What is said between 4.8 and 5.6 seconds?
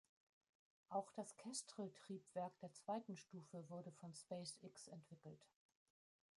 entwickelt.